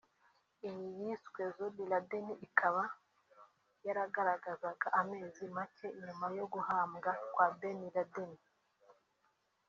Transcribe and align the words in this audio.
Iyi 0.67 0.87
yiswe 1.01 1.41
“Zombinladen” 1.55 2.27
ikaba 2.47 2.83
yaragaragazaga 3.85 4.87
amezi 5.01 5.43
make 5.55 5.87
nyuma 6.03 6.25
yo 6.37 6.45
guhambwa 6.53 7.11
kwa 7.33 7.47
Ben 7.59 7.79
Laden 7.95 8.31